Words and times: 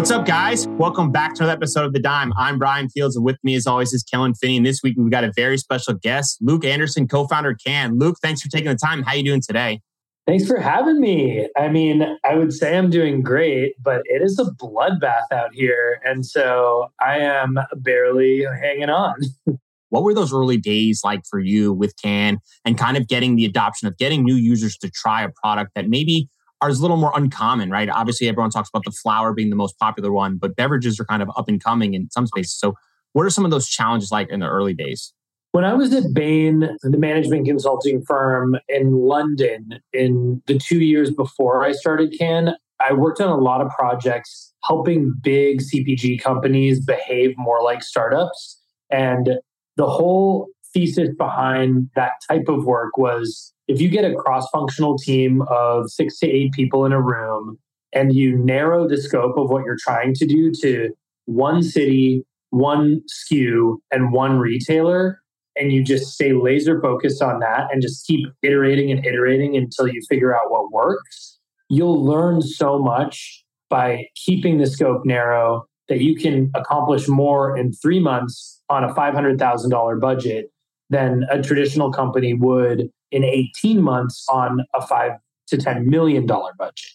What's 0.00 0.10
up, 0.10 0.24
guys? 0.24 0.66
Welcome 0.66 1.12
back 1.12 1.34
to 1.34 1.42
another 1.42 1.58
episode 1.58 1.84
of 1.84 1.92
The 1.92 2.00
Dime. 2.00 2.32
I'm 2.38 2.58
Bryan 2.58 2.88
Fields, 2.88 3.16
and 3.16 3.22
with 3.22 3.36
me, 3.44 3.54
as 3.54 3.66
always, 3.66 3.92
is 3.92 4.02
Kellan 4.02 4.32
Finney. 4.32 4.56
And 4.56 4.64
this 4.64 4.80
week, 4.82 4.94
we've 4.96 5.10
got 5.10 5.24
a 5.24 5.32
very 5.36 5.58
special 5.58 5.92
guest, 5.92 6.38
Luke 6.40 6.64
Anderson, 6.64 7.06
co-founder 7.06 7.54
Cann. 7.62 7.98
Luke, 7.98 8.16
thanks 8.22 8.40
for 8.40 8.48
taking 8.48 8.70
the 8.70 8.76
time. 8.76 9.02
How 9.02 9.10
are 9.10 9.16
you 9.16 9.24
doing 9.24 9.42
today? 9.46 9.82
Thanks 10.26 10.46
for 10.46 10.58
having 10.58 11.02
me. 11.02 11.46
I 11.54 11.68
mean, 11.68 12.16
I 12.24 12.34
would 12.34 12.54
say 12.54 12.78
I'm 12.78 12.88
doing 12.88 13.20
great, 13.20 13.74
but 13.82 14.00
it 14.06 14.22
is 14.22 14.38
a 14.38 14.44
bloodbath 14.44 15.30
out 15.30 15.52
here. 15.52 16.00
And 16.02 16.24
so 16.24 16.90
I 16.98 17.18
am 17.18 17.58
barely 17.76 18.46
hanging 18.58 18.88
on. 18.88 19.16
what 19.90 20.02
were 20.02 20.14
those 20.14 20.32
early 20.32 20.56
days 20.56 21.02
like 21.04 21.20
for 21.28 21.40
you 21.40 21.74
with 21.74 21.94
Cann, 22.02 22.38
and 22.64 22.78
kind 22.78 22.96
of 22.96 23.06
getting 23.06 23.36
the 23.36 23.44
adoption 23.44 23.86
of 23.86 23.98
getting 23.98 24.24
new 24.24 24.36
users 24.36 24.78
to 24.78 24.88
try 24.88 25.22
a 25.22 25.28
product 25.28 25.72
that 25.74 25.90
maybe 25.90 26.30
are 26.62 26.68
a 26.68 26.72
little 26.72 26.96
more 26.96 27.12
uncommon, 27.14 27.70
right? 27.70 27.88
Obviously, 27.88 28.28
everyone 28.28 28.50
talks 28.50 28.68
about 28.68 28.84
the 28.84 28.90
flower 28.90 29.32
being 29.32 29.50
the 29.50 29.56
most 29.56 29.78
popular 29.78 30.12
one, 30.12 30.36
but 30.36 30.56
beverages 30.56 31.00
are 31.00 31.04
kind 31.04 31.22
of 31.22 31.30
up 31.36 31.48
and 31.48 31.62
coming 31.62 31.94
in 31.94 32.10
some 32.10 32.26
spaces. 32.26 32.58
So, 32.58 32.74
what 33.12 33.24
are 33.24 33.30
some 33.30 33.44
of 33.44 33.50
those 33.50 33.68
challenges 33.68 34.12
like 34.12 34.28
in 34.30 34.40
the 34.40 34.46
early 34.46 34.74
days? 34.74 35.12
When 35.52 35.64
I 35.64 35.74
was 35.74 35.92
at 35.92 36.14
Bain, 36.14 36.76
the 36.82 36.98
management 36.98 37.46
consulting 37.46 38.02
firm 38.02 38.56
in 38.68 38.92
London, 38.92 39.80
in 39.92 40.42
the 40.46 40.58
two 40.58 40.78
years 40.78 41.10
before 41.10 41.64
I 41.64 41.72
started 41.72 42.14
Cann, 42.16 42.54
I 42.78 42.92
worked 42.92 43.20
on 43.20 43.30
a 43.30 43.36
lot 43.36 43.60
of 43.60 43.68
projects 43.70 44.54
helping 44.62 45.12
big 45.22 45.60
CPG 45.60 46.22
companies 46.22 46.84
behave 46.84 47.34
more 47.36 47.62
like 47.62 47.82
startups. 47.82 48.60
And 48.90 49.38
the 49.76 49.88
whole 49.88 50.48
thesis 50.72 51.08
behind 51.16 51.90
that 51.94 52.12
type 52.28 52.48
of 52.48 52.64
work 52.64 52.96
was 52.96 53.52
if 53.68 53.80
you 53.80 53.88
get 53.88 54.04
a 54.04 54.14
cross 54.14 54.48
functional 54.52 54.98
team 54.98 55.42
of 55.48 55.90
six 55.90 56.18
to 56.18 56.28
eight 56.28 56.52
people 56.52 56.84
in 56.84 56.92
a 56.92 57.00
room 57.00 57.58
and 57.92 58.14
you 58.14 58.36
narrow 58.36 58.88
the 58.88 58.96
scope 58.96 59.36
of 59.36 59.50
what 59.50 59.64
you're 59.64 59.76
trying 59.80 60.14
to 60.14 60.26
do 60.26 60.52
to 60.62 60.90
one 61.26 61.62
city, 61.62 62.24
one 62.50 63.02
SKU, 63.08 63.76
and 63.90 64.12
one 64.12 64.38
retailer, 64.38 65.20
and 65.56 65.72
you 65.72 65.82
just 65.82 66.12
stay 66.12 66.32
laser 66.32 66.80
focused 66.80 67.22
on 67.22 67.40
that 67.40 67.68
and 67.72 67.82
just 67.82 68.06
keep 68.06 68.26
iterating 68.42 68.90
and 68.90 69.04
iterating 69.06 69.56
until 69.56 69.86
you 69.86 70.00
figure 70.08 70.34
out 70.34 70.50
what 70.50 70.72
works, 70.72 71.38
you'll 71.68 72.04
learn 72.04 72.42
so 72.42 72.78
much 72.78 73.44
by 73.68 74.06
keeping 74.16 74.58
the 74.58 74.66
scope 74.66 75.02
narrow 75.04 75.64
that 75.88 76.00
you 76.00 76.16
can 76.16 76.50
accomplish 76.54 77.08
more 77.08 77.56
in 77.56 77.72
three 77.72 78.00
months 78.00 78.60
on 78.68 78.84
a 78.84 78.94
$500,000 78.94 80.00
budget 80.00 80.50
than 80.90 81.24
a 81.30 81.40
traditional 81.40 81.90
company 81.90 82.34
would 82.34 82.90
in 83.10 83.24
18 83.24 83.80
months 83.80 84.24
on 84.28 84.60
a 84.74 84.86
five 84.86 85.12
to 85.48 85.56
10 85.56 85.88
million 85.88 86.26
dollar 86.26 86.52
budget. 86.58 86.90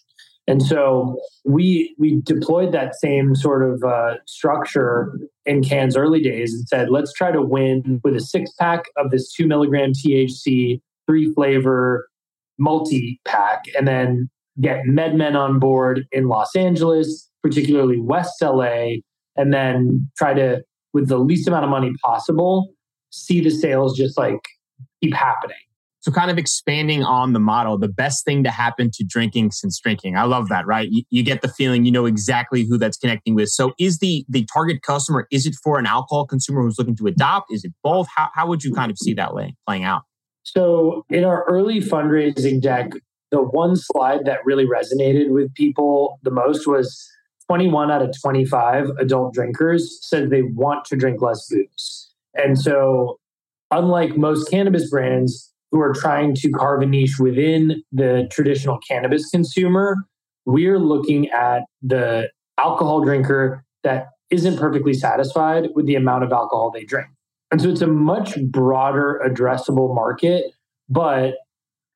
And 0.48 0.62
so 0.62 1.18
we 1.44 1.94
we 1.98 2.20
deployed 2.22 2.72
that 2.72 2.94
same 2.94 3.34
sort 3.34 3.68
of 3.68 3.82
uh, 3.82 4.14
structure 4.26 5.12
in 5.44 5.64
Cann's 5.64 5.96
early 5.96 6.22
days 6.22 6.52
and 6.52 6.68
said, 6.68 6.88
let's 6.88 7.12
try 7.12 7.32
to 7.32 7.42
win 7.42 8.00
with 8.04 8.14
a 8.14 8.20
six 8.20 8.52
pack 8.52 8.84
of 8.96 9.10
this 9.10 9.32
two 9.32 9.46
milligram 9.46 9.92
THC, 9.92 10.80
three 11.08 11.32
flavor 11.34 12.08
multi 12.58 13.20
pack, 13.24 13.64
and 13.76 13.88
then 13.88 14.30
get 14.60 14.84
MedMen 14.84 15.34
on 15.34 15.58
board 15.58 16.06
in 16.12 16.28
Los 16.28 16.54
Angeles, 16.54 17.28
particularly 17.42 18.00
West 18.00 18.40
LA, 18.40 18.98
and 19.36 19.52
then 19.52 20.08
try 20.16 20.32
to, 20.32 20.62
with 20.92 21.08
the 21.08 21.18
least 21.18 21.46
amount 21.48 21.64
of 21.64 21.70
money 21.70 21.92
possible, 22.02 22.72
see 23.16 23.40
the 23.40 23.50
sales 23.50 23.96
just 23.96 24.18
like 24.18 24.40
keep 25.02 25.14
happening. 25.14 25.56
So, 26.00 26.12
kind 26.12 26.30
of 26.30 26.38
expanding 26.38 27.02
on 27.02 27.32
the 27.32 27.40
model, 27.40 27.78
the 27.78 27.88
best 27.88 28.24
thing 28.24 28.44
to 28.44 28.50
happen 28.50 28.92
to 28.94 29.04
drinking 29.04 29.50
since 29.50 29.80
drinking. 29.80 30.16
I 30.16 30.22
love 30.22 30.48
that, 30.50 30.64
right? 30.64 30.88
You, 30.88 31.02
you, 31.10 31.24
get 31.24 31.42
the 31.42 31.48
feeling 31.48 31.84
you 31.84 31.90
know 31.90 32.06
exactly 32.06 32.62
who 32.62 32.78
that's 32.78 32.96
connecting 32.96 33.34
with. 33.34 33.48
So, 33.48 33.72
is 33.80 33.98
the 33.98 34.24
the 34.28 34.46
target 34.52 34.82
customer 34.82 35.26
is 35.32 35.46
it 35.46 35.56
for 35.64 35.80
an 35.80 35.86
alcohol 35.86 36.24
consumer 36.24 36.62
who's 36.62 36.78
looking 36.78 36.94
to 36.96 37.08
adopt? 37.08 37.52
Is 37.52 37.64
it 37.64 37.72
both? 37.82 38.06
How 38.14 38.28
how 38.34 38.46
would 38.46 38.62
you 38.62 38.72
kind 38.72 38.92
of 38.92 38.98
see 38.98 39.14
that 39.14 39.34
way 39.34 39.56
playing 39.66 39.82
out? 39.82 40.02
So, 40.44 41.04
in 41.10 41.24
our 41.24 41.44
early 41.48 41.80
fundraising 41.80 42.62
deck, 42.62 42.92
the 43.32 43.42
one 43.42 43.74
slide 43.74 44.26
that 44.26 44.44
really 44.44 44.64
resonated 44.64 45.30
with 45.30 45.52
people 45.54 46.20
the 46.22 46.30
most 46.30 46.68
was 46.68 47.04
21 47.48 47.90
out 47.90 48.02
of 48.02 48.14
25 48.20 48.90
adult 49.00 49.34
drinkers 49.34 49.98
said 50.02 50.30
they 50.30 50.42
want 50.42 50.84
to 50.84 50.96
drink 50.96 51.20
less 51.20 51.48
booze. 51.50 52.05
And 52.36 52.58
so, 52.58 53.18
unlike 53.70 54.16
most 54.16 54.50
cannabis 54.50 54.90
brands, 54.90 55.52
who 55.70 55.80
are 55.80 55.92
trying 55.92 56.34
to 56.34 56.50
carve 56.50 56.82
a 56.82 56.86
niche 56.86 57.18
within 57.18 57.82
the 57.92 58.28
traditional 58.30 58.78
cannabis 58.88 59.28
consumer, 59.30 59.96
we're 60.44 60.78
looking 60.78 61.28
at 61.30 61.64
the 61.82 62.30
alcohol 62.58 63.02
drinker 63.02 63.64
that 63.82 64.06
isn't 64.30 64.58
perfectly 64.58 64.94
satisfied 64.94 65.68
with 65.74 65.86
the 65.86 65.94
amount 65.94 66.24
of 66.24 66.32
alcohol 66.32 66.70
they 66.70 66.84
drink. 66.84 67.08
And 67.50 67.60
so 67.60 67.68
it's 67.68 67.80
a 67.80 67.86
much 67.86 68.38
broader 68.44 69.20
addressable 69.24 69.94
market, 69.94 70.46
but 70.88 71.34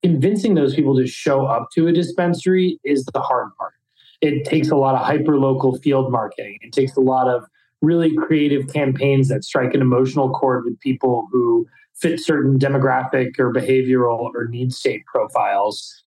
convincing 0.03 0.55
those 0.55 0.75
people 0.75 0.97
to 0.97 1.07
show 1.07 1.47
up 1.47 1.69
to 1.75 1.87
a 1.87 1.93
dispensary 1.93 2.79
is 2.85 3.05
the 3.13 3.21
hard 3.21 3.49
part. 3.59 3.75
It 4.21 4.45
takes 4.45 4.71
a 4.71 4.77
lot 4.77 4.95
of 4.95 5.05
hyper 5.05 5.39
local 5.39 5.79
field 5.79 6.13
marketing. 6.13 6.59
It 6.61 6.73
takes 6.73 6.97
a 6.97 7.01
lot 7.01 7.29
of 7.29 7.45
really 7.83 8.15
creative 8.15 8.73
campaigns 8.73 9.29
that 9.29 9.45
strike 9.45 9.75
an 9.75 9.81
emotional 9.81 10.31
chord 10.31 10.65
with 10.65 10.79
people 10.81 11.27
who 11.33 11.67
fit 12.01 12.21
certain 12.21 12.59
demographic 12.59 13.39
or 13.39 13.53
behavioral 13.53 14.31
or 14.35 14.49
need 14.49 14.73
state 14.73 15.05
profiles. 15.07 16.05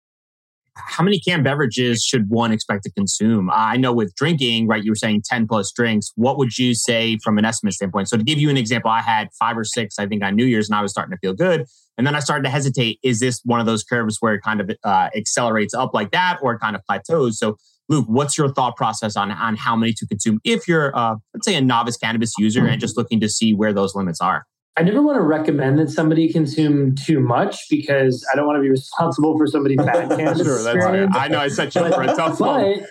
How 0.75 1.05
many 1.05 1.21
canned 1.21 1.44
beverages 1.44 2.03
should 2.03 2.31
one 2.31 2.50
expect 2.50 2.84
to 2.84 2.91
consume? 2.93 3.50
I 3.53 3.77
know 3.77 3.93
with 3.93 4.15
drinking, 4.15 4.69
right, 4.69 4.82
you 4.82 4.91
were 4.91 4.97
saying 4.97 5.22
10 5.27 5.47
plus 5.47 5.71
drinks. 5.71 6.11
What 6.16 6.38
would 6.38 6.56
you 6.56 6.75
say 6.75 7.19
from 7.22 7.37
an 7.37 7.44
estimate 7.44 7.75
standpoint? 7.75 8.09
So, 8.09 8.16
to 8.16 8.25
give 8.25 8.38
you 8.38 8.49
an 8.49 8.56
example, 8.56 8.91
I 8.91 9.03
had 9.03 9.28
five 9.38 9.59
or 9.59 9.65
six, 9.65 9.99
I 9.99 10.06
think, 10.06 10.22
on 10.22 10.34
New 10.34 10.47
Year's, 10.47 10.71
and 10.71 10.77
I 10.77 10.81
was 10.81 10.91
starting 10.91 11.12
to 11.12 11.19
feel 11.19 11.34
good. 11.34 11.66
And 11.99 12.06
then 12.06 12.15
I 12.15 12.21
started 12.21 12.44
to 12.44 12.49
hesitate. 12.49 12.99
Is 13.03 13.21
this 13.21 13.43
one 13.44 13.61
of 13.61 13.66
those 13.66 13.84
curves 13.84 14.16
where 14.21 14.34
it 14.34 14.41
kind 14.41 14.62
of 14.62 14.71
uh, 14.82 15.11
accelerates 15.15 15.75
up 15.75 15.93
like 15.93 16.11
that 16.12 16.38
or 16.41 16.55
it 16.55 16.61
kind 16.61 16.75
of 16.75 16.82
plateaus? 16.87 17.38
So, 17.38 17.59
Luke, 17.93 18.07
what's 18.09 18.39
your 18.39 18.49
thought 18.49 18.75
process 18.75 19.17
on, 19.17 19.31
on 19.31 19.55
how 19.55 19.77
many 19.77 19.93
to 19.93 20.07
consume 20.07 20.41
if 20.45 20.67
you're, 20.67 20.97
uh, 20.97 21.17
let's 21.35 21.45
say, 21.45 21.55
a 21.55 21.61
novice 21.61 21.99
cannabis 21.99 22.33
user 22.39 22.67
and 22.67 22.81
just 22.81 22.97
looking 22.97 23.21
to 23.21 23.29
see 23.29 23.53
where 23.53 23.75
those 23.75 23.95
limits 23.95 24.19
are? 24.19 24.47
I 24.79 24.83
never 24.83 25.03
want 25.03 25.17
to 25.17 25.23
recommend 25.23 25.79
that 25.79 25.91
somebody 25.91 26.33
consume 26.33 26.95
too 26.95 27.21
much 27.21 27.59
because 27.69 28.27
I 28.33 28.37
don't 28.37 28.47
want 28.47 28.57
to 28.57 28.63
be 28.63 28.71
responsible 28.71 29.37
for 29.37 29.47
somebody's 29.47 29.77
bad 29.77 30.09
cancer. 30.17 30.43
sure, 30.43 30.63
that's 30.63 30.79
fair. 30.79 31.09
I 31.13 31.29
know 31.29 31.39
I 31.39 31.49
set 31.49 31.75
you 31.75 31.83
up 31.83 31.95
for 31.95 32.03
a 32.03 32.07
tough 32.07 32.41
one. 32.41 32.87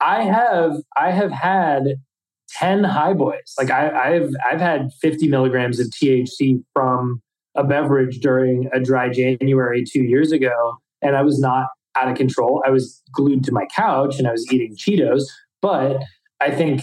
I 0.00 0.22
have 0.22 0.76
I 0.96 1.10
have 1.10 1.32
had 1.32 1.96
10 2.52 2.84
high 2.84 3.12
boys. 3.12 3.54
Like 3.58 3.70
I, 3.70 4.14
have 4.14 4.30
I've 4.50 4.60
had 4.60 4.88
50 5.02 5.28
milligrams 5.28 5.78
of 5.78 5.88
THC 5.88 6.64
from 6.72 7.20
a 7.54 7.64
beverage 7.64 8.20
during 8.20 8.70
a 8.72 8.80
dry 8.80 9.10
January 9.10 9.84
two 9.84 10.02
years 10.02 10.32
ago, 10.32 10.78
and 11.02 11.14
I 11.14 11.20
was 11.20 11.38
not 11.38 11.66
out 11.96 12.08
of 12.08 12.16
control. 12.16 12.62
I 12.66 12.70
was 12.70 13.02
glued 13.12 13.44
to 13.44 13.52
my 13.52 13.66
couch 13.74 14.18
and 14.18 14.28
I 14.28 14.32
was 14.32 14.50
eating 14.52 14.76
Cheetos. 14.76 15.22
But 15.62 16.02
I 16.40 16.50
think 16.50 16.82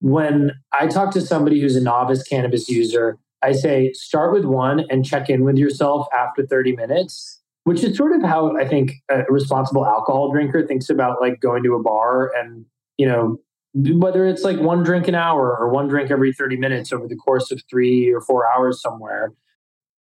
when 0.00 0.52
I 0.72 0.86
talk 0.86 1.12
to 1.12 1.20
somebody 1.20 1.60
who's 1.60 1.76
a 1.76 1.80
novice 1.80 2.22
cannabis 2.22 2.68
user 2.68 3.18
I 3.44 3.52
say 3.52 3.92
start 3.92 4.32
with 4.32 4.46
one 4.46 4.86
and 4.88 5.04
check 5.04 5.28
in 5.28 5.44
with 5.44 5.58
yourself 5.58 6.06
after 6.16 6.46
30 6.46 6.76
minutes, 6.76 7.42
which 7.64 7.84
is 7.84 7.96
sort 7.96 8.12
of 8.12 8.22
how 8.22 8.56
I 8.56 8.66
think 8.66 8.92
a 9.10 9.24
responsible 9.28 9.86
alcohol 9.86 10.32
drinker 10.32 10.66
thinks 10.66 10.88
about 10.88 11.20
like 11.20 11.40
going 11.40 11.62
to 11.64 11.74
a 11.74 11.82
bar 11.82 12.32
and, 12.34 12.64
you 12.96 13.06
know, 13.06 13.38
whether 13.74 14.26
it's 14.26 14.44
like 14.44 14.58
one 14.60 14.82
drink 14.82 15.08
an 15.08 15.14
hour 15.14 15.54
or 15.58 15.68
one 15.68 15.88
drink 15.88 16.10
every 16.10 16.32
30 16.32 16.56
minutes 16.56 16.92
over 16.92 17.06
the 17.06 17.16
course 17.16 17.50
of 17.50 17.60
three 17.68 18.10
or 18.10 18.22
four 18.22 18.50
hours 18.50 18.80
somewhere. 18.80 19.32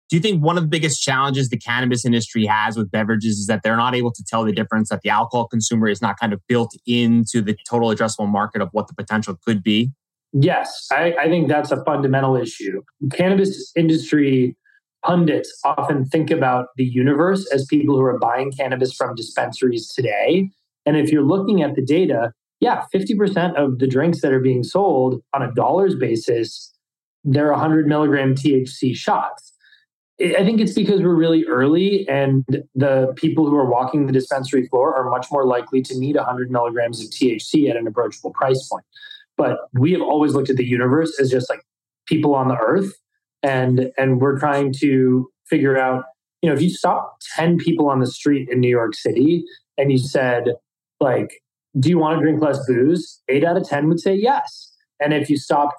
Do 0.09 0.15
you 0.15 0.21
think 0.21 0.43
one 0.43 0.57
of 0.57 0.63
the 0.63 0.69
biggest 0.69 1.01
challenges 1.01 1.49
the 1.49 1.57
cannabis 1.57 2.03
industry 2.03 2.45
has 2.45 2.75
with 2.75 2.89
beverages 2.89 3.37
is 3.37 3.45
that 3.45 3.61
they're 3.63 3.77
not 3.77 3.93
able 3.93 4.11
to 4.11 4.23
tell 4.27 4.43
the 4.43 4.51
difference 4.51 4.89
that 4.89 5.01
the 5.03 5.09
alcohol 5.09 5.47
consumer 5.47 5.87
is 5.87 6.01
not 6.01 6.19
kind 6.19 6.33
of 6.33 6.41
built 6.47 6.75
into 6.87 7.41
the 7.41 7.55
total 7.69 7.89
addressable 7.89 8.27
market 8.27 8.59
of 8.61 8.69
what 8.71 8.87
the 8.87 8.95
potential 8.95 9.37
could 9.45 9.61
be? 9.61 9.91
Yes, 10.33 10.87
I, 10.91 11.13
I 11.19 11.27
think 11.27 11.47
that's 11.47 11.71
a 11.71 11.83
fundamental 11.83 12.35
issue. 12.35 12.81
Cannabis 13.13 13.71
industry 13.75 14.57
pundits 15.05 15.57
often 15.63 16.05
think 16.05 16.31
about 16.31 16.67
the 16.75 16.85
universe 16.85 17.47
as 17.53 17.65
people 17.65 17.95
who 17.95 18.01
are 18.01 18.17
buying 18.17 18.51
cannabis 18.51 18.93
from 18.93 19.13
dispensaries 19.15 19.87
today. 19.89 20.49
And 20.85 20.97
if 20.97 21.11
you're 21.11 21.23
looking 21.23 21.61
at 21.61 21.75
the 21.75 21.83
data, 21.83 22.31
yeah, 22.59 22.85
50% 22.93 23.55
of 23.55 23.77
the 23.77 23.87
drinks 23.87 24.21
that 24.21 24.33
are 24.33 24.39
being 24.39 24.63
sold 24.63 25.21
on 25.33 25.43
a 25.43 25.53
dollars 25.53 25.95
basis, 25.95 26.73
they're 27.23 27.51
100 27.51 27.87
milligram 27.87 28.33
THC 28.33 28.95
shots. 28.95 29.53
I 30.21 30.43
think 30.43 30.59
it's 30.59 30.73
because 30.73 31.01
we're 31.01 31.15
really 31.15 31.45
early 31.45 32.07
and 32.09 32.43
the 32.75 33.13
people 33.15 33.49
who 33.49 33.55
are 33.55 33.69
walking 33.69 34.05
the 34.05 34.11
dispensary 34.11 34.67
floor 34.67 34.93
are 34.93 35.09
much 35.09 35.27
more 35.31 35.45
likely 35.45 35.81
to 35.83 35.97
need 35.97 36.17
100 36.17 36.51
milligrams 36.51 37.01
of 37.01 37.09
THC 37.09 37.69
at 37.69 37.77
an 37.77 37.87
approachable 37.87 38.31
price 38.31 38.67
point. 38.67 38.83
But 39.37 39.57
we 39.73 39.93
have 39.93 40.01
always 40.01 40.33
looked 40.33 40.49
at 40.49 40.57
the 40.57 40.65
universe 40.65 41.17
as 41.21 41.31
just 41.31 41.49
like 41.49 41.61
people 42.05 42.35
on 42.35 42.49
the 42.49 42.57
earth 42.57 42.93
and 43.43 43.91
and 43.97 44.19
we're 44.19 44.37
trying 44.37 44.73
to 44.79 45.29
figure 45.47 45.77
out, 45.77 46.03
you 46.41 46.49
know, 46.49 46.55
if 46.55 46.61
you 46.61 46.69
stop 46.69 47.19
10 47.35 47.57
people 47.57 47.87
on 47.87 47.99
the 47.99 48.07
street 48.07 48.49
in 48.51 48.59
New 48.59 48.69
York 48.69 48.95
City 48.95 49.45
and 49.77 49.89
you 49.89 49.97
said 49.97 50.49
like 50.99 51.41
do 51.79 51.87
you 51.87 51.97
want 51.97 52.17
to 52.17 52.21
drink 52.21 52.41
less 52.41 52.59
booze? 52.67 53.21
8 53.29 53.43
out 53.45 53.55
of 53.55 53.63
10 53.67 53.87
would 53.87 53.99
say 53.99 54.15
yes. 54.15 54.73
And 54.99 55.13
if 55.13 55.29
you 55.29 55.37
stopped 55.37 55.75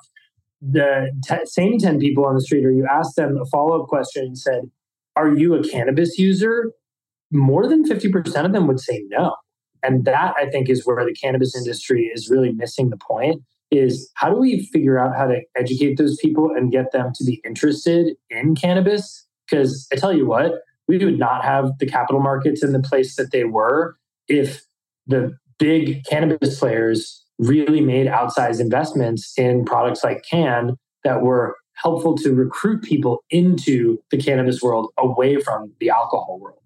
the 0.61 1.11
t- 1.27 1.47
same 1.47 1.79
10 1.79 1.99
people 1.99 2.27
on 2.27 2.35
the 2.35 2.41
street 2.41 2.65
or 2.65 2.71
you 2.71 2.87
asked 2.91 3.17
them 3.17 3.39
a 3.41 3.47
follow-up 3.47 3.89
question 3.89 4.25
and 4.25 4.39
said 4.39 4.71
are 5.17 5.35
you 5.35 5.55
a 5.55 5.67
cannabis 5.67 6.19
user? 6.19 6.73
More 7.33 7.67
than 7.67 7.85
50% 7.85 8.45
of 8.45 8.53
them 8.53 8.67
would 8.67 8.81
say 8.81 9.05
no. 9.09 9.35
And 9.83 10.05
that 10.05 10.35
i 10.37 10.47
think 10.47 10.69
is 10.69 10.87
where 10.87 11.05
the 11.05 11.15
cannabis 11.15 11.57
industry 11.57 12.11
is 12.15 12.29
really 12.29 12.53
missing 12.53 12.91
the 12.91 12.99
point 12.99 13.43
is 13.71 14.11
how 14.15 14.29
do 14.29 14.37
we 14.37 14.67
figure 14.67 14.99
out 14.99 15.17
how 15.17 15.27
to 15.27 15.41
educate 15.57 15.97
those 15.97 16.17
people 16.17 16.51
and 16.55 16.73
get 16.73 16.93
them 16.93 17.13
to 17.15 17.25
be 17.25 17.41
interested 17.45 18.15
in 18.29 18.55
cannabis? 18.55 19.27
Because 19.49 19.87
i 19.93 19.97
tell 19.97 20.13
you 20.13 20.27
what 20.27 20.53
we 20.87 20.99
would 21.05 21.19
not 21.19 21.45
have 21.45 21.71
the 21.79 21.87
capital 21.87 22.21
markets 22.21 22.65
in 22.65 22.73
the 22.73 22.81
place 22.81 23.17
that 23.17 23.31
they 23.31 23.45
were 23.45 23.97
if 24.29 24.65
the 25.07 25.33
big 25.59 26.05
cannabis 26.05 26.59
players 26.59 27.25
really 27.41 27.81
made 27.81 28.07
outsized 28.07 28.61
investments 28.61 29.33
in 29.37 29.65
products 29.65 30.05
like 30.05 30.23
Cann 30.31 30.77
that 31.05 31.23
were 31.23 31.57
helpful 31.75 32.15
to 32.15 32.35
recruit 32.35 32.83
people 32.83 33.25
into 33.31 33.99
the 34.11 34.19
cannabis 34.19 34.61
world 34.61 34.93
away 34.99 35.41
from 35.41 35.73
the 35.81 35.89
alcohol 35.89 36.39
world. 36.39 36.59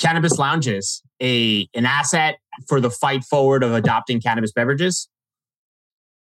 Cannabis 0.00 0.36
lounges, 0.38 1.00
a 1.22 1.68
an 1.74 1.86
asset 1.86 2.38
for 2.66 2.80
the 2.80 2.90
fight 2.90 3.22
forward 3.22 3.62
of 3.62 3.72
adopting 3.72 4.20
cannabis 4.20 4.50
beverages. 4.50 5.08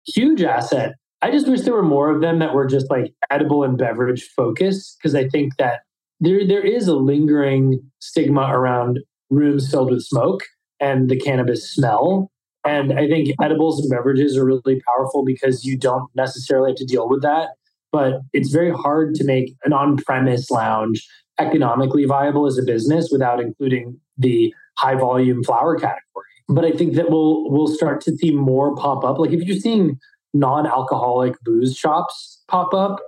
Huge 0.05 0.41
asset. 0.41 0.95
I 1.21 1.31
just 1.31 1.49
wish 1.49 1.61
there 1.61 1.73
were 1.73 1.83
more 1.83 2.09
of 2.09 2.21
them 2.21 2.39
that 2.39 2.53
were 2.53 2.65
just 2.65 2.89
like 2.89 3.13
edible 3.29 3.65
and 3.65 3.77
beverage 3.77 4.23
focused 4.37 4.97
because 4.97 5.13
I 5.13 5.27
think 5.27 5.57
that 5.57 5.81
there 6.21 6.47
there 6.47 6.65
is 6.65 6.87
a 6.87 6.95
lingering 6.95 7.81
stigma 7.99 8.47
around 8.49 8.99
rooms 9.29 9.69
filled 9.69 9.91
with 9.91 10.03
smoke 10.03 10.43
and 10.79 11.09
the 11.09 11.19
cannabis 11.19 11.69
smell 11.69 12.31
and 12.67 12.99
I 12.99 13.07
think 13.07 13.29
edibles 13.41 13.79
and 13.79 13.89
beverages 13.89 14.37
are 14.37 14.45
really 14.45 14.81
powerful 14.81 15.23
because 15.25 15.63
you 15.63 15.77
don't 15.77 16.09
necessarily 16.15 16.71
have 16.71 16.77
to 16.77 16.85
deal 16.85 17.07
with 17.07 17.21
that. 17.21 17.49
But 17.91 18.21
it's 18.33 18.51
very 18.51 18.71
hard 18.71 19.15
to 19.15 19.23
make 19.23 19.55
an 19.63 19.73
on 19.73 19.97
premise 19.97 20.51
lounge 20.51 21.07
economically 21.39 22.05
viable 22.05 22.45
as 22.45 22.57
a 22.57 22.63
business 22.63 23.09
without 23.11 23.39
including 23.39 23.99
the 24.17 24.53
high 24.77 24.95
volume 24.95 25.43
flower 25.43 25.75
category. 25.75 26.25
But 26.49 26.65
I 26.65 26.71
think 26.71 26.95
that 26.95 27.09
we'll 27.09 27.49
we'll 27.49 27.67
start 27.67 28.01
to 28.01 28.15
see 28.17 28.31
more 28.31 28.75
pop 28.75 29.03
up. 29.03 29.17
Like 29.19 29.31
if 29.31 29.43
you're 29.43 29.57
seeing 29.57 29.99
non-alcoholic 30.33 31.35
booze 31.43 31.75
shops 31.75 32.43
pop 32.47 32.73
up, 32.73 32.99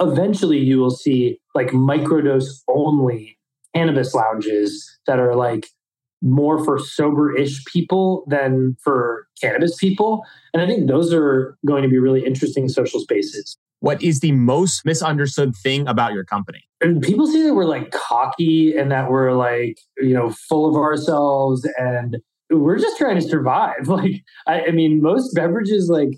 eventually 0.00 0.58
you 0.58 0.78
will 0.78 0.90
see 0.90 1.38
like 1.54 1.68
microdose 1.68 2.62
only 2.68 3.38
cannabis 3.74 4.14
lounges 4.14 4.98
that 5.06 5.18
are 5.18 5.34
like 5.34 5.68
more 6.22 6.64
for 6.64 6.78
sober-ish 6.78 7.64
people 7.66 8.24
than 8.28 8.76
for 8.82 9.26
cannabis 9.40 9.76
people. 9.76 10.24
And 10.54 10.62
i 10.62 10.66
think 10.66 10.88
those 10.88 11.12
are 11.12 11.58
going 11.66 11.82
to 11.82 11.88
be 11.88 11.98
really 11.98 12.24
interesting 12.24 12.68
social 12.68 13.00
spaces. 13.00 13.56
What 13.80 14.00
is 14.00 14.20
the 14.20 14.30
most 14.32 14.84
misunderstood 14.84 15.56
thing 15.56 15.88
about 15.88 16.12
your 16.12 16.24
company? 16.24 16.62
And 16.80 17.02
people 17.02 17.26
say 17.26 17.42
that 17.42 17.54
we're 17.54 17.64
like 17.64 17.90
cocky 17.90 18.76
and 18.76 18.92
that 18.92 19.10
we're 19.10 19.32
like 19.32 19.78
you 19.98 20.14
know 20.14 20.30
full 20.30 20.68
of 20.68 20.76
ourselves 20.76 21.68
and 21.78 22.18
we're 22.50 22.78
just 22.78 22.98
trying 22.98 23.16
to 23.16 23.22
survive. 23.22 23.72
Like 23.88 24.22
I, 24.46 24.66
I 24.66 24.70
mean 24.70 25.02
most 25.02 25.34
beverages 25.34 25.88
like 25.90 26.10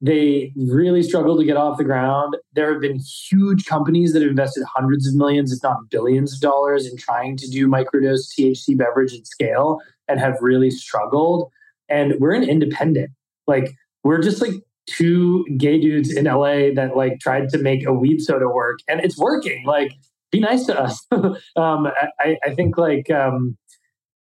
they 0.00 0.52
really 0.56 1.02
struggle 1.02 1.36
to 1.36 1.44
get 1.44 1.56
off 1.56 1.78
the 1.78 1.84
ground. 1.84 2.36
There 2.52 2.72
have 2.72 2.80
been 2.80 3.00
huge 3.00 3.66
companies 3.66 4.12
that 4.12 4.22
have 4.22 4.30
invested 4.30 4.64
hundreds 4.64 5.08
of 5.08 5.14
millions, 5.14 5.52
if 5.52 5.62
not 5.62 5.90
billions 5.90 6.34
of 6.34 6.40
dollars 6.40 6.86
in 6.86 6.96
trying 6.96 7.36
to 7.38 7.48
do 7.48 7.66
microdose 7.66 8.32
THC 8.38 8.76
beverage 8.78 9.12
at 9.14 9.26
scale 9.26 9.80
and 10.06 10.20
have 10.20 10.36
really 10.40 10.70
struggled. 10.70 11.50
And 11.88 12.14
we're 12.20 12.34
an 12.34 12.48
independent. 12.48 13.10
Like 13.46 13.74
we're 14.04 14.22
just 14.22 14.40
like 14.40 14.54
two 14.86 15.44
gay 15.56 15.80
dudes 15.80 16.14
in 16.14 16.24
LA 16.24 16.72
that 16.74 16.92
like 16.96 17.18
tried 17.18 17.48
to 17.50 17.58
make 17.58 17.84
a 17.84 17.92
weed 17.92 18.20
soda 18.20 18.48
work 18.48 18.78
and 18.88 19.00
it's 19.00 19.18
working. 19.18 19.64
Like 19.66 19.92
be 20.30 20.38
nice 20.38 20.64
to 20.66 20.80
us. 20.80 21.04
um, 21.12 21.88
I, 22.20 22.36
I 22.44 22.54
think 22.54 22.78
like 22.78 23.10
um, 23.10 23.56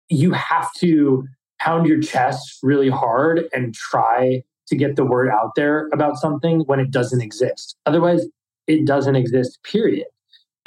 you 0.08 0.32
have 0.32 0.72
to 0.75 1.26
pound 1.58 1.87
your 1.87 2.00
chest 2.00 2.58
really 2.62 2.90
hard 2.90 3.44
and 3.52 3.75
try 3.75 4.43
to 4.69 4.76
get 4.76 4.96
the 4.96 5.05
word 5.05 5.28
out 5.28 5.52
there 5.56 5.88
about 5.93 6.16
something 6.16 6.61
when 6.61 6.81
it 6.81 6.90
doesn't 6.90 7.20
exist. 7.20 7.76
Otherwise, 7.87 8.26
it 8.66 8.87
doesn't 8.87 9.16
exist, 9.16 9.58
period. 9.62 10.06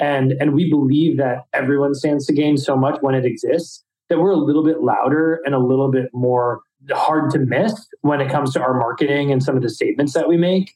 And, 0.00 0.32
and 0.40 0.54
we 0.54 0.70
believe 0.70 1.16
that 1.18 1.46
everyone 1.52 1.94
stands 1.94 2.26
to 2.26 2.32
gain 2.32 2.56
so 2.56 2.76
much 2.76 2.98
when 3.00 3.14
it 3.14 3.24
exists 3.24 3.84
that 4.08 4.18
we're 4.18 4.30
a 4.30 4.36
little 4.36 4.64
bit 4.64 4.80
louder 4.80 5.40
and 5.44 5.54
a 5.54 5.58
little 5.58 5.90
bit 5.90 6.06
more 6.12 6.60
hard 6.92 7.30
to 7.32 7.38
miss 7.38 7.86
when 8.02 8.20
it 8.20 8.30
comes 8.30 8.52
to 8.52 8.60
our 8.60 8.74
marketing 8.74 9.30
and 9.32 9.42
some 9.42 9.56
of 9.56 9.62
the 9.62 9.68
statements 9.68 10.14
that 10.14 10.28
we 10.28 10.36
make. 10.36 10.74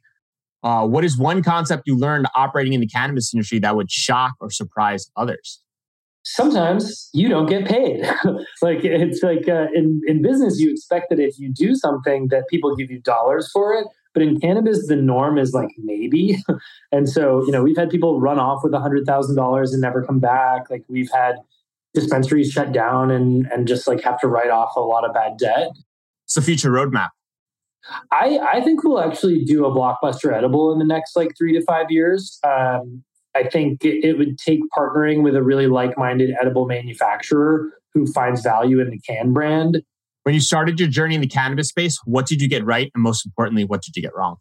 Uh, 0.63 0.87
what 0.87 1.05
is 1.05 1.17
one 1.17 1.43
concept 1.43 1.85
you 1.87 1.97
learned 1.97 2.27
operating 2.35 2.73
in 2.73 2.81
the 2.81 2.87
cannabis 2.87 3.33
industry 3.33 3.59
that 3.59 3.75
would 3.75 3.91
shock 3.91 4.35
or 4.41 4.51
surprise 4.51 5.11
others? 5.17 5.62
Sometimes 6.25 7.09
you 7.13 7.29
don't 7.29 7.47
get 7.47 7.67
paid. 7.67 8.05
like 8.63 8.85
it's 8.85 9.23
like 9.23 9.49
uh, 9.49 9.67
in 9.75 10.01
in 10.07 10.23
business, 10.23 10.59
you 10.59 10.71
expect 10.71 11.11
that 11.11 11.21
if 11.21 11.39
you 11.39 11.53
do 11.53 11.75
something, 11.75 12.29
that 12.29 12.49
people 12.49 12.75
give 12.77 12.91
you 12.91 13.01
dollars 13.01 13.51
for 13.53 13.75
it. 13.75 13.87
But 14.15 14.23
in 14.23 14.41
cannabis, 14.41 14.87
the 14.89 14.97
norm 14.97 15.39
is 15.39 15.53
like 15.53 15.71
maybe. 15.79 16.43
and 16.93 17.09
so, 17.09 17.43
you 17.47 17.51
know, 17.51 17.63
we've 17.63 17.77
had 17.77 17.89
people 17.89 18.21
run 18.21 18.39
off 18.39 18.63
with 18.63 18.75
a 18.75 18.81
hundred 18.81 19.07
thousand 19.07 19.37
dollars 19.37 19.73
and 19.73 19.81
never 19.81 20.05
come 20.05 20.21
back. 20.21 20.69
Like 20.71 20.85
we've 20.89 21.11
had 21.13 21.37
dispensaries 21.95 22.51
shut 22.51 22.73
down 22.73 23.11
and 23.11 23.47
and 23.53 23.67
just 23.67 23.89
like 23.89 24.03
have 24.03 24.19
to 24.21 24.29
write 24.29 24.51
off 24.51 24.77
a 24.77 24.81
lot 24.81 25.05
of 25.05 25.15
bad 25.15 25.39
debt. 25.39 25.71
It's 26.25 26.35
the 26.35 26.43
future 26.43 26.71
roadmap. 26.71 27.11
I, 28.13 28.39
I 28.39 28.61
think 28.61 28.85
we'll 28.85 29.01
actually 29.01 29.45
do 29.45 29.67
a 29.67 29.71
blockbuster 29.71 30.33
edible 30.33 30.73
in 30.73 30.79
the 30.79 30.85
next 30.85 31.17
like 31.17 31.33
three 31.37 31.53
to 31.53 31.65
five 31.65 31.87
years. 31.91 32.39
Um, 32.45 33.03
I 33.35 33.45
think 33.45 33.85
it 33.85 34.19
would 34.19 34.39
take 34.39 34.61
partnering 34.77 35.23
with 35.23 35.35
a 35.35 35.43
really 35.43 35.67
like 35.67 35.97
minded 35.97 36.35
edible 36.41 36.67
manufacturer 36.67 37.71
who 37.95 38.07
finds 38.13 38.43
value 38.43 38.81
in 38.81 38.91
the 38.91 38.99
Cann 39.01 39.33
brand. 39.33 39.83
When 40.25 40.35
you 40.35 40.41
started 40.41 40.79
your 40.79 40.89
journey 40.89 41.15
in 41.15 41.21
the 41.21 41.27
cannabis 41.27 41.69
space, 41.69 41.99
what 42.05 42.27
did 42.27 42.41
you 42.41 42.49
get 42.49 42.65
right? 42.65 42.91
And 42.95 43.03
most 43.03 43.27
importantly, 43.27 43.65
what 43.65 43.83
did 43.83 43.97
you 43.97 44.03
get 44.03 44.15
wrong? 44.15 44.37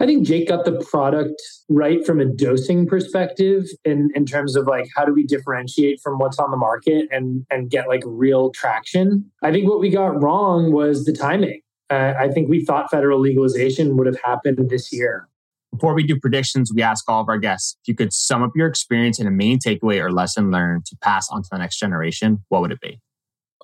I 0.00 0.06
think 0.06 0.26
Jake 0.26 0.48
got 0.48 0.64
the 0.64 0.82
product 0.90 1.42
right 1.68 2.04
from 2.06 2.20
a 2.20 2.24
dosing 2.24 2.86
perspective 2.86 3.66
in, 3.84 4.08
in 4.14 4.24
terms 4.24 4.56
of 4.56 4.66
like 4.66 4.86
how 4.96 5.04
do 5.04 5.12
we 5.12 5.24
differentiate 5.24 6.00
from 6.02 6.18
what's 6.18 6.38
on 6.38 6.50
the 6.50 6.56
market 6.56 7.06
and, 7.10 7.44
and 7.50 7.70
get 7.70 7.86
like 7.86 8.02
real 8.06 8.50
traction. 8.50 9.30
I 9.42 9.52
think 9.52 9.68
what 9.68 9.78
we 9.78 9.90
got 9.90 10.20
wrong 10.22 10.72
was 10.72 11.04
the 11.04 11.12
timing. 11.12 11.60
Uh, 11.90 12.14
I 12.18 12.28
think 12.28 12.48
we 12.48 12.64
thought 12.64 12.90
federal 12.90 13.20
legalization 13.20 13.96
would 13.98 14.06
have 14.06 14.18
happened 14.24 14.70
this 14.70 14.90
year. 14.90 15.28
Before 15.72 15.94
we 15.94 16.02
do 16.02 16.18
predictions, 16.18 16.72
we 16.74 16.82
ask 16.82 17.08
all 17.08 17.20
of 17.20 17.28
our 17.28 17.38
guests 17.38 17.76
if 17.82 17.88
you 17.88 17.94
could 17.94 18.12
sum 18.12 18.42
up 18.42 18.50
your 18.56 18.66
experience 18.66 19.20
in 19.20 19.26
a 19.26 19.30
main 19.30 19.58
takeaway 19.58 20.00
or 20.00 20.10
lesson 20.10 20.50
learned 20.50 20.84
to 20.86 20.96
pass 21.00 21.28
on 21.30 21.42
to 21.42 21.48
the 21.50 21.58
next 21.58 21.78
generation, 21.78 22.44
what 22.48 22.60
would 22.60 22.72
it 22.72 22.80
be? 22.80 23.00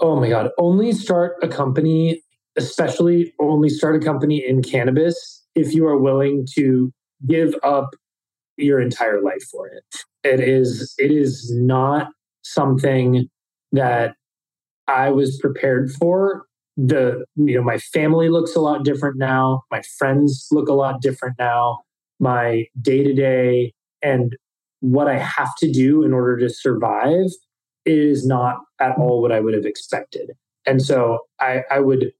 Oh 0.00 0.18
my 0.20 0.28
God. 0.28 0.50
Only 0.58 0.92
start 0.92 1.36
a 1.42 1.48
company, 1.48 2.22
especially 2.56 3.34
only 3.40 3.68
start 3.68 3.96
a 3.96 4.04
company 4.04 4.44
in 4.46 4.62
cannabis 4.62 5.44
if 5.54 5.74
you 5.74 5.86
are 5.86 5.98
willing 5.98 6.46
to 6.54 6.92
give 7.26 7.54
up 7.62 7.90
your 8.56 8.80
entire 8.80 9.20
life 9.20 9.42
for 9.50 9.66
it. 9.68 9.84
It 10.22 10.40
is 10.40 10.94
it 10.98 11.10
is 11.10 11.50
not 11.54 12.08
something 12.42 13.28
that 13.72 14.14
I 14.86 15.10
was 15.10 15.38
prepared 15.38 15.90
for. 15.90 16.44
The 16.76 17.24
you 17.36 17.56
know 17.56 17.62
my 17.62 17.78
family 17.78 18.28
looks 18.28 18.54
a 18.54 18.60
lot 18.60 18.84
different 18.84 19.16
now. 19.16 19.62
My 19.70 19.82
friends 19.98 20.46
look 20.52 20.68
a 20.68 20.74
lot 20.74 21.00
different 21.00 21.36
now 21.38 21.78
my 22.18 22.64
day 22.80 23.02
to 23.04 23.14
day 23.14 23.72
and 24.02 24.36
what 24.80 25.08
I 25.08 25.18
have 25.18 25.54
to 25.58 25.70
do 25.70 26.02
in 26.02 26.12
order 26.12 26.38
to 26.38 26.48
survive 26.48 27.26
is 27.84 28.26
not 28.26 28.58
at 28.80 28.96
all 28.98 29.22
what 29.22 29.32
I 29.32 29.40
would 29.40 29.54
have 29.54 29.64
expected. 29.64 30.32
And 30.66 30.82
so 30.82 31.20
I, 31.40 31.62
I 31.70 31.80
would 31.80 32.12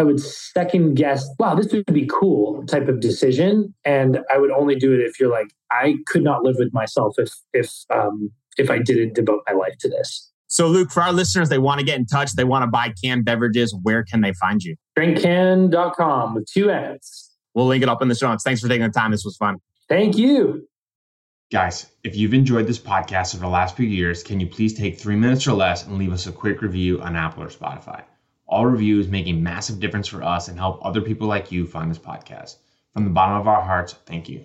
I 0.00 0.04
would 0.04 0.20
second 0.20 0.94
guess, 0.94 1.28
wow, 1.40 1.56
this 1.56 1.72
would 1.72 1.84
be 1.86 2.06
cool 2.06 2.64
type 2.66 2.86
of 2.86 3.00
decision. 3.00 3.74
And 3.84 4.20
I 4.32 4.38
would 4.38 4.52
only 4.52 4.76
do 4.76 4.92
it 4.92 5.00
if 5.00 5.18
you're 5.18 5.30
like, 5.30 5.48
I 5.72 5.96
could 6.06 6.22
not 6.22 6.44
live 6.44 6.54
with 6.58 6.72
myself 6.72 7.16
if 7.18 7.30
if 7.52 7.72
um 7.92 8.30
if 8.56 8.70
I 8.70 8.78
didn't 8.78 9.14
devote 9.14 9.42
my 9.48 9.54
life 9.54 9.76
to 9.80 9.88
this. 9.88 10.30
So, 10.50 10.66
Luke, 10.66 10.90
for 10.90 11.02
our 11.02 11.12
listeners, 11.12 11.50
they 11.50 11.58
want 11.58 11.78
to 11.80 11.84
get 11.84 11.98
in 11.98 12.06
touch, 12.06 12.32
they 12.32 12.44
want 12.44 12.62
to 12.62 12.66
buy 12.68 12.94
canned 13.02 13.24
beverages. 13.24 13.76
Where 13.82 14.02
can 14.02 14.22
they 14.22 14.32
find 14.32 14.62
you? 14.62 14.76
Drinkcann.com 14.98 16.34
with 16.34 16.46
two 16.46 16.70
N's. 16.70 17.27
We'll 17.58 17.66
link 17.66 17.82
it 17.82 17.88
up 17.88 18.02
in 18.02 18.06
the 18.06 18.14
show 18.14 18.30
notes. 18.30 18.44
Thanks 18.44 18.60
for 18.60 18.68
taking 18.68 18.86
the 18.86 18.92
time. 18.92 19.10
This 19.10 19.24
was 19.24 19.36
fun. 19.36 19.56
Thank 19.88 20.16
you. 20.16 20.68
Guys, 21.50 21.86
if 22.04 22.14
you've 22.14 22.32
enjoyed 22.32 22.68
this 22.68 22.78
podcast 22.78 23.34
over 23.34 23.42
the 23.42 23.50
last 23.50 23.74
few 23.76 23.84
years, 23.84 24.22
can 24.22 24.38
you 24.38 24.46
please 24.46 24.74
take 24.74 24.96
three 24.96 25.16
minutes 25.16 25.44
or 25.48 25.54
less 25.54 25.84
and 25.84 25.98
leave 25.98 26.12
us 26.12 26.28
a 26.28 26.32
quick 26.32 26.62
review 26.62 27.00
on 27.00 27.16
Apple 27.16 27.42
or 27.42 27.48
Spotify? 27.48 28.04
All 28.46 28.64
reviews 28.64 29.08
make 29.08 29.26
a 29.26 29.32
massive 29.32 29.80
difference 29.80 30.06
for 30.06 30.22
us 30.22 30.46
and 30.46 30.56
help 30.56 30.78
other 30.86 31.00
people 31.00 31.26
like 31.26 31.50
you 31.50 31.66
find 31.66 31.90
this 31.90 31.98
podcast. 31.98 32.58
From 32.94 33.02
the 33.02 33.10
bottom 33.10 33.40
of 33.40 33.48
our 33.48 33.60
hearts, 33.60 33.92
thank 34.06 34.28
you. 34.28 34.44